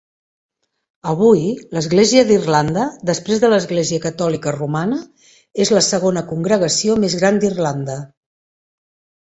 [1.09, 1.43] Avui
[1.77, 4.99] l'Església d'Irlanda, després de l'Església Catòlica Romana,
[5.67, 8.03] és la segona congregació més gran d'Irlanda.